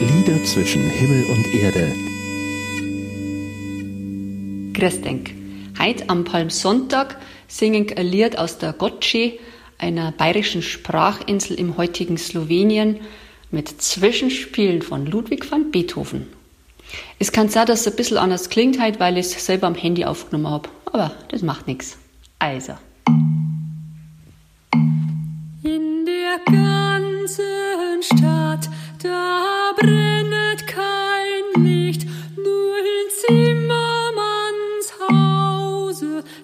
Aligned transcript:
Lieder 0.00 0.44
zwischen 0.44 0.88
Himmel 0.88 1.24
und 1.24 1.54
Erde. 1.54 1.92
Denk. 5.02 5.34
Heute 5.78 6.08
am 6.08 6.24
Palmsonntag 6.24 7.16
singen 7.48 7.86
ein 7.96 8.06
Lied 8.06 8.38
aus 8.38 8.58
der 8.58 8.72
Gotsche, 8.72 9.38
einer 9.76 10.12
bayerischen 10.12 10.62
Sprachinsel 10.62 11.58
im 11.58 11.76
heutigen 11.76 12.16
Slowenien, 12.16 13.00
mit 13.50 13.82
Zwischenspielen 13.82 14.82
von 14.82 15.06
Ludwig 15.06 15.50
van 15.50 15.70
Beethoven. 15.72 16.28
Es 17.18 17.32
kann 17.32 17.48
sein, 17.48 17.66
dass 17.66 17.80
es 17.80 17.88
ein 17.88 17.96
bisschen 17.96 18.18
anders 18.18 18.50
klingt 18.50 18.80
heute, 18.80 19.00
weil 19.00 19.18
ich 19.18 19.26
es 19.26 19.46
selber 19.46 19.66
am 19.66 19.74
Handy 19.74 20.04
aufgenommen 20.04 20.48
habe. 20.48 20.68
Aber 20.86 21.12
das 21.28 21.42
macht 21.42 21.66
nichts. 21.66 21.98
Also. 22.38 22.74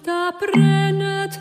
Da 0.05 0.31
brennet 0.39 1.39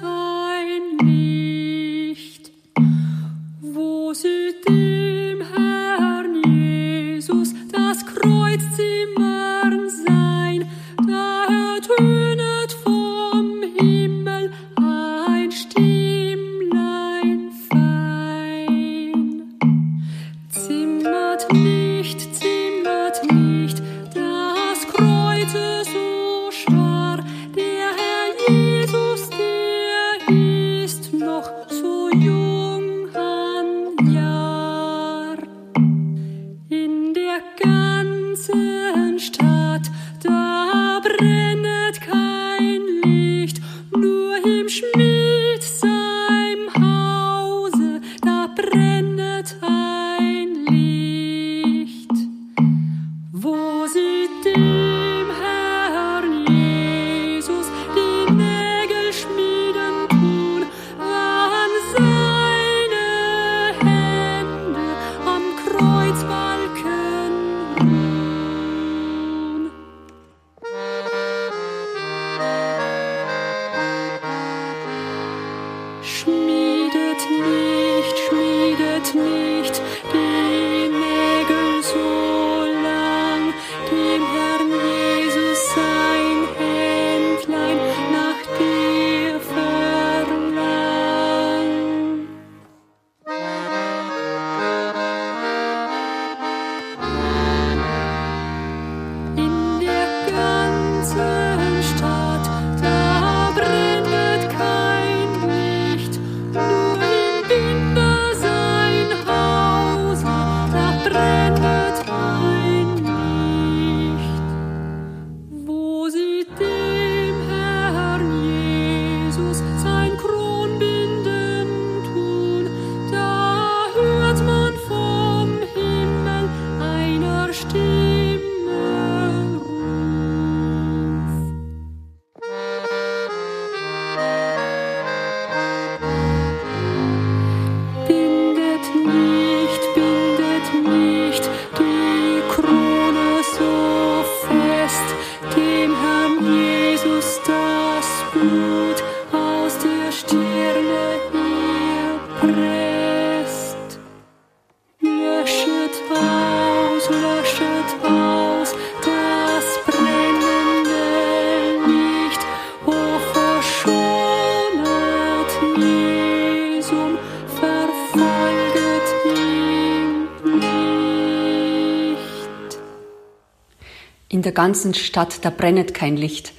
In 174.34 174.42
der 174.42 174.50
ganzen 174.50 174.94
Stadt, 174.94 175.44
da 175.44 175.50
brennet 175.50 175.94
kein 175.94 176.16
Licht. 176.16 176.54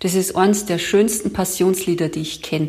Das 0.00 0.12
ist 0.12 0.36
eines 0.36 0.66
der 0.66 0.76
schönsten 0.76 1.32
Passionslieder, 1.32 2.10
die 2.10 2.20
ich 2.20 2.42
kenne. 2.42 2.68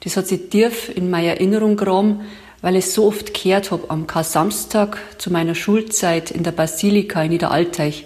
Das 0.00 0.18
hat 0.18 0.26
sich 0.26 0.50
tief 0.50 0.94
in 0.94 1.08
meine 1.08 1.28
Erinnerung 1.28 1.78
gegraben, 1.78 2.20
weil 2.60 2.76
ich 2.76 2.90
so 2.90 3.06
oft 3.06 3.32
gehört 3.32 3.70
hab 3.70 3.90
am 3.90 4.06
Kar-Samstag 4.06 4.98
zu 5.16 5.32
meiner 5.32 5.54
Schulzeit 5.54 6.30
in 6.30 6.42
der 6.42 6.52
Basilika 6.52 7.22
in 7.22 7.30
Niederalteich. 7.30 8.04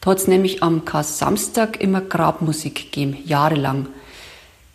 Da 0.00 0.12
hat's 0.12 0.28
nämlich 0.28 0.62
am 0.62 0.84
Kar-Samstag 0.84 1.80
immer 1.80 2.00
Grabmusik 2.00 2.76
gegeben, 2.76 3.16
jahrelang. 3.24 3.88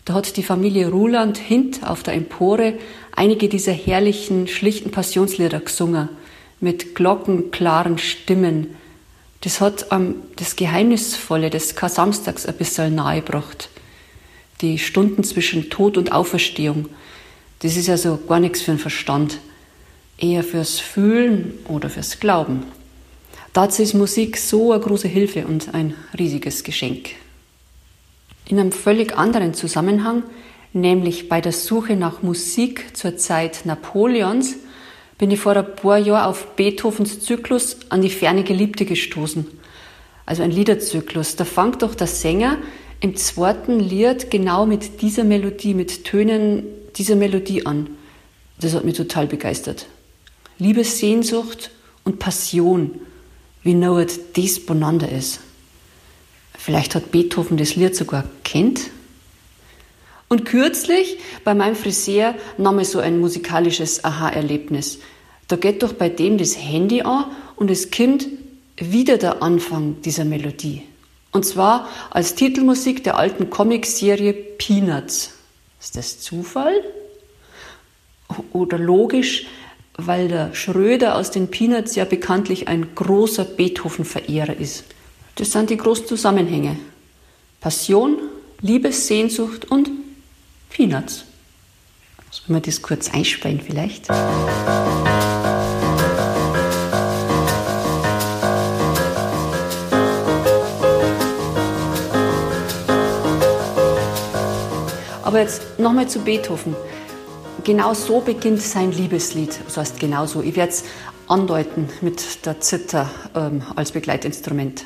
Da 0.03 0.13
hat 0.13 0.35
die 0.35 0.43
Familie 0.43 0.89
Ruland 0.89 1.37
hint 1.37 1.87
auf 1.87 2.03
der 2.03 2.15
Empore 2.15 2.73
einige 3.15 3.47
dieser 3.47 3.71
herrlichen, 3.71 4.49
schlichten 4.49 4.91
Passionslieder 4.91 5.61
gesungen, 5.61 6.09
mit 6.59 6.95
glockenklaren 6.95 7.97
Stimmen. 7.97 8.75
Das 9.47 9.61
hat 9.61 9.85
ähm, 9.91 10.23
das 10.35 10.57
Geheimnisvolle 10.57 11.49
des 11.49 11.73
Kar-Samstags 11.73 12.45
ein 12.45 12.57
bisschen 12.57 12.95
nahegebracht. 12.95 13.69
Die 14.59 14.77
Stunden 14.77 15.23
zwischen 15.23 15.69
Tod 15.69 15.97
und 15.97 16.11
Auferstehung. 16.11 16.89
Das 17.59 17.77
ist 17.77 17.89
also 17.89 18.19
gar 18.27 18.41
nichts 18.41 18.61
für 18.61 18.71
den 18.71 18.77
Verstand. 18.77 19.39
Eher 20.17 20.43
fürs 20.43 20.81
Fühlen 20.81 21.53
oder 21.69 21.89
fürs 21.89 22.19
Glauben. 22.19 22.65
Dazu 23.53 23.83
ist 23.83 23.93
Musik 23.93 24.35
so 24.35 24.73
eine 24.73 24.81
große 24.81 25.07
Hilfe 25.07 25.47
und 25.47 25.73
ein 25.73 25.93
riesiges 26.19 26.65
Geschenk. 26.65 27.11
In 28.49 28.59
einem 28.59 28.73
völlig 28.73 29.17
anderen 29.17 29.53
Zusammenhang, 29.53 30.23
nämlich 30.73 31.29
bei 31.29 31.39
der 31.39 31.53
Suche 31.53 31.95
nach 31.95 32.21
Musik 32.21 32.97
zur 32.97 33.15
Zeit 33.15 33.61
Napoleons, 33.63 34.57
bin 35.17 35.31
ich 35.31 35.39
vor 35.39 35.55
ein 35.55 35.75
paar 35.75 35.97
Jahren 35.97 36.29
auf 36.29 36.55
Beethovens 36.55 37.21
Zyklus 37.21 37.77
an 37.89 38.01
die 38.01 38.09
ferne 38.09 38.43
Geliebte 38.43 38.85
gestoßen. 38.85 39.47
Also 40.25 40.43
ein 40.43 40.51
Liederzyklus. 40.51 41.35
Da 41.35 41.45
fängt 41.45 41.81
doch 41.81 41.95
der 41.95 42.07
Sänger 42.07 42.57
im 42.99 43.15
zweiten 43.15 43.79
Lied 43.79 44.29
genau 44.29 44.65
mit 44.65 45.01
dieser 45.01 45.23
Melodie, 45.23 45.73
mit 45.73 46.03
Tönen 46.03 46.63
dieser 46.95 47.15
Melodie 47.15 47.65
an. 47.65 47.89
Das 48.59 48.73
hat 48.73 48.85
mich 48.85 48.97
total 48.97 49.27
begeistert. 49.27 49.87
Liebessehnsucht 50.59 51.71
und 52.03 52.19
Passion, 52.19 52.99
wie 53.63 53.73
nah 53.73 54.03
das 54.35 54.59
beieinander 54.59 55.11
ist. 55.11 55.39
Vielleicht 56.57 56.95
hat 56.95 57.11
Beethoven 57.11 57.57
das 57.57 57.75
Lied 57.75 57.95
sogar 57.95 58.25
kennt. 58.43 58.89
Und 60.29 60.45
kürzlich 60.45 61.19
bei 61.43 61.53
meinem 61.53 61.75
Friseur 61.75 62.35
nahm 62.57 62.79
ich 62.79 62.89
so 62.89 62.99
ein 62.99 63.19
musikalisches 63.19 64.03
Aha-Erlebnis. 64.03 64.99
Da 65.47 65.55
geht 65.55 65.83
doch 65.83 65.93
bei 65.93 66.09
dem 66.09 66.37
das 66.37 66.57
Handy 66.57 67.01
an 67.01 67.25
und 67.55 67.71
es 67.71 67.91
kommt 67.91 68.27
wieder 68.75 69.17
der 69.17 69.41
Anfang 69.41 70.01
dieser 70.01 70.25
Melodie. 70.25 70.83
Und 71.31 71.45
zwar 71.45 71.87
als 72.09 72.35
Titelmusik 72.35 73.03
der 73.03 73.17
alten 73.17 73.49
Comicserie 73.49 74.33
Peanuts. 74.33 75.33
Ist 75.79 75.95
das 75.95 76.19
Zufall? 76.19 76.73
Oder 78.51 78.77
logisch, 78.77 79.47
weil 79.95 80.27
der 80.27 80.53
Schröder 80.53 81.15
aus 81.15 81.31
den 81.31 81.49
Peanuts 81.49 81.95
ja 81.95 82.05
bekanntlich 82.05 82.67
ein 82.67 82.93
großer 82.95 83.45
Beethoven-Verehrer 83.45 84.57
ist. 84.57 84.83
Das 85.35 85.51
sind 85.51 85.69
die 85.69 85.77
großen 85.77 86.07
Zusammenhänge. 86.07 86.77
Passion, 87.61 88.17
Liebessehnsucht 88.61 89.65
und 89.65 89.89
Peanuts. 90.69 91.25
Sollen 92.29 92.59
wir 92.59 92.61
das 92.61 92.81
kurz 92.81 93.13
einsprechen 93.13 93.61
vielleicht? 93.61 94.09
Aber 105.23 105.39
jetzt 105.41 105.61
nochmal 105.77 106.07
zu 106.07 106.19
Beethoven. 106.19 106.75
Genau 107.63 107.93
so 107.93 108.21
beginnt 108.21 108.61
sein 108.61 108.91
Liebeslied. 108.91 109.59
Das 109.65 109.77
heißt 109.77 109.99
genau 109.99 110.25
so. 110.25 110.41
Ich 110.41 110.55
werde 110.55 110.71
es 110.71 110.85
andeuten 111.27 111.89
mit 112.01 112.45
der 112.45 112.61
Zither 112.61 113.09
ähm, 113.35 113.61
als 113.75 113.91
Begleitinstrument. 113.91 114.85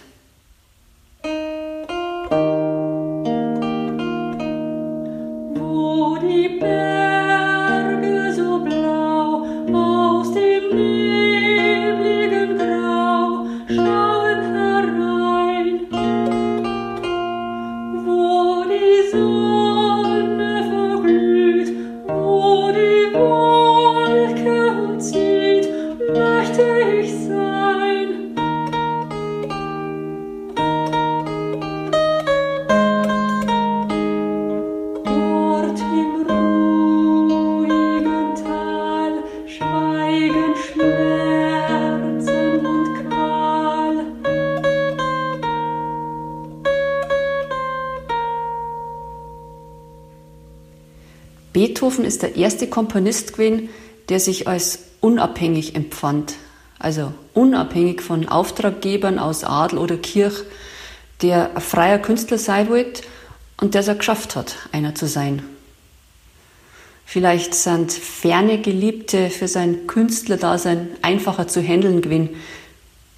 Beethoven 51.61 52.05
ist 52.05 52.23
der 52.23 52.37
erste 52.37 52.65
Komponist 52.65 53.33
gewesen, 53.33 53.69
der 54.09 54.19
sich 54.19 54.47
als 54.47 54.79
unabhängig 54.99 55.75
empfand. 55.75 56.33
Also 56.79 57.13
unabhängig 57.35 58.01
von 58.01 58.27
Auftraggebern 58.27 59.19
aus 59.19 59.43
Adel 59.43 59.77
oder 59.77 59.95
Kirch, 59.97 60.41
der 61.21 61.55
ein 61.55 61.61
freier 61.61 61.99
Künstler 61.99 62.39
sein 62.39 62.67
wollte 62.67 63.03
und 63.59 63.75
der 63.75 63.81
es 63.81 63.89
auch 63.89 63.97
geschafft 63.99 64.35
hat, 64.35 64.55
einer 64.71 64.95
zu 64.95 65.05
sein. 65.05 65.43
Vielleicht 67.05 67.53
sind 67.53 67.91
ferne 67.91 68.59
Geliebte 68.59 69.29
für 69.29 69.47
sein 69.47 69.85
Künstlerdasein 69.85 70.87
einfacher 71.03 71.47
zu 71.47 71.61
handeln 71.61 72.01
gewesen. 72.01 72.29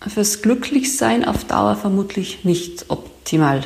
Fürs 0.05 0.41
Glücklichsein 0.41 1.23
auf 1.23 1.45
Dauer 1.45 1.77
vermutlich 1.77 2.43
nicht 2.43 2.87
optimal. 2.89 3.63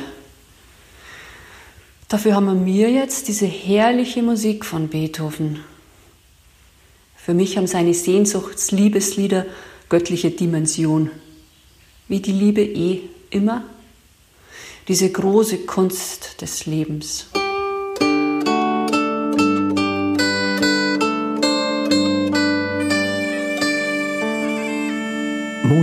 Dafür 2.08 2.34
haben 2.34 2.64
wir 2.64 2.90
jetzt 2.90 3.28
diese 3.28 3.44
herrliche 3.44 4.22
Musik 4.22 4.64
von 4.64 4.88
Beethoven. 4.88 5.60
Für 7.16 7.34
mich 7.34 7.58
haben 7.58 7.66
seine 7.66 7.92
Sehnsuchtsliebeslieder 7.92 9.44
göttliche 9.90 10.30
Dimension. 10.30 11.10
Wie 12.08 12.20
die 12.20 12.32
Liebe 12.32 12.62
eh 12.62 13.02
immer. 13.28 13.62
Diese 14.88 15.12
große 15.12 15.58
Kunst 15.66 16.40
des 16.40 16.64
Lebens. 16.64 17.26